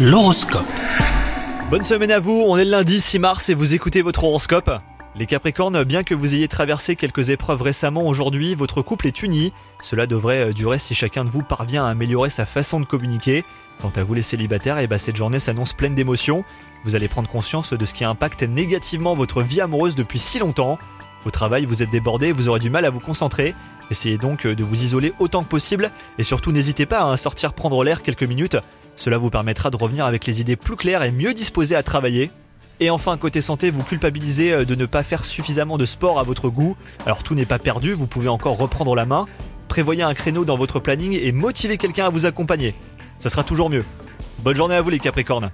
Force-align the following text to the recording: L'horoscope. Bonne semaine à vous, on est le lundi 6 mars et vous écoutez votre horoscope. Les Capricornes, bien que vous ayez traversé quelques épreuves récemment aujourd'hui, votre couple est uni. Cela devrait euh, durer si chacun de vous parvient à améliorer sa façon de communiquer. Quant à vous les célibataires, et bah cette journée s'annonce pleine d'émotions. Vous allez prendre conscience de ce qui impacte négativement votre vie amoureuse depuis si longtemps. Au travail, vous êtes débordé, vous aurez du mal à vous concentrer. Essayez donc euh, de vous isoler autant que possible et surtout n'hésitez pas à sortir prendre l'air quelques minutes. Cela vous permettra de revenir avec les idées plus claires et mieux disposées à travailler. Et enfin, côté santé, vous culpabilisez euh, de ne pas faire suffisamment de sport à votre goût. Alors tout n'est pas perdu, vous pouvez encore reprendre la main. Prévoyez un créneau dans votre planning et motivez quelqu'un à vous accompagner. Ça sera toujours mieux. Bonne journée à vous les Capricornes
L'horoscope. 0.00 0.64
Bonne 1.70 1.82
semaine 1.82 2.12
à 2.12 2.20
vous, 2.20 2.44
on 2.46 2.56
est 2.56 2.64
le 2.64 2.70
lundi 2.70 3.00
6 3.00 3.18
mars 3.18 3.48
et 3.48 3.54
vous 3.54 3.74
écoutez 3.74 4.00
votre 4.00 4.22
horoscope. 4.22 4.70
Les 5.16 5.26
Capricornes, 5.26 5.82
bien 5.82 6.04
que 6.04 6.14
vous 6.14 6.36
ayez 6.36 6.46
traversé 6.46 6.94
quelques 6.94 7.30
épreuves 7.30 7.62
récemment 7.62 8.06
aujourd'hui, 8.06 8.54
votre 8.54 8.80
couple 8.80 9.08
est 9.08 9.24
uni. 9.24 9.52
Cela 9.82 10.06
devrait 10.06 10.50
euh, 10.50 10.52
durer 10.52 10.78
si 10.78 10.94
chacun 10.94 11.24
de 11.24 11.30
vous 11.30 11.42
parvient 11.42 11.84
à 11.84 11.88
améliorer 11.88 12.30
sa 12.30 12.46
façon 12.46 12.78
de 12.78 12.84
communiquer. 12.84 13.44
Quant 13.82 13.90
à 13.96 14.04
vous 14.04 14.14
les 14.14 14.22
célibataires, 14.22 14.78
et 14.78 14.86
bah 14.86 14.98
cette 14.98 15.16
journée 15.16 15.40
s'annonce 15.40 15.72
pleine 15.72 15.96
d'émotions. 15.96 16.44
Vous 16.84 16.94
allez 16.94 17.08
prendre 17.08 17.28
conscience 17.28 17.72
de 17.72 17.84
ce 17.84 17.92
qui 17.92 18.04
impacte 18.04 18.44
négativement 18.44 19.14
votre 19.14 19.42
vie 19.42 19.60
amoureuse 19.60 19.96
depuis 19.96 20.20
si 20.20 20.38
longtemps. 20.38 20.78
Au 21.26 21.32
travail, 21.32 21.64
vous 21.64 21.82
êtes 21.82 21.90
débordé, 21.90 22.30
vous 22.30 22.48
aurez 22.48 22.60
du 22.60 22.70
mal 22.70 22.84
à 22.84 22.90
vous 22.90 23.00
concentrer. 23.00 23.52
Essayez 23.90 24.16
donc 24.16 24.46
euh, 24.46 24.54
de 24.54 24.62
vous 24.62 24.80
isoler 24.80 25.12
autant 25.18 25.42
que 25.42 25.48
possible 25.48 25.90
et 26.18 26.22
surtout 26.22 26.52
n'hésitez 26.52 26.86
pas 26.86 27.10
à 27.10 27.16
sortir 27.16 27.52
prendre 27.52 27.82
l'air 27.82 28.02
quelques 28.02 28.22
minutes. 28.22 28.56
Cela 28.98 29.16
vous 29.16 29.30
permettra 29.30 29.70
de 29.70 29.76
revenir 29.76 30.06
avec 30.06 30.26
les 30.26 30.40
idées 30.40 30.56
plus 30.56 30.74
claires 30.74 31.04
et 31.04 31.12
mieux 31.12 31.32
disposées 31.32 31.76
à 31.76 31.84
travailler. 31.84 32.32
Et 32.80 32.90
enfin, 32.90 33.16
côté 33.16 33.40
santé, 33.40 33.70
vous 33.70 33.84
culpabilisez 33.84 34.52
euh, 34.52 34.64
de 34.64 34.74
ne 34.74 34.86
pas 34.86 35.04
faire 35.04 35.24
suffisamment 35.24 35.78
de 35.78 35.84
sport 35.84 36.18
à 36.18 36.24
votre 36.24 36.48
goût. 36.48 36.76
Alors 37.06 37.22
tout 37.22 37.36
n'est 37.36 37.46
pas 37.46 37.60
perdu, 37.60 37.92
vous 37.92 38.08
pouvez 38.08 38.28
encore 38.28 38.58
reprendre 38.58 38.96
la 38.96 39.06
main. 39.06 39.26
Prévoyez 39.68 40.02
un 40.02 40.14
créneau 40.14 40.44
dans 40.44 40.56
votre 40.56 40.80
planning 40.80 41.12
et 41.12 41.30
motivez 41.30 41.78
quelqu'un 41.78 42.06
à 42.06 42.10
vous 42.10 42.26
accompagner. 42.26 42.74
Ça 43.18 43.28
sera 43.28 43.44
toujours 43.44 43.70
mieux. 43.70 43.84
Bonne 44.40 44.56
journée 44.56 44.74
à 44.74 44.80
vous 44.80 44.90
les 44.90 44.98
Capricornes 44.98 45.52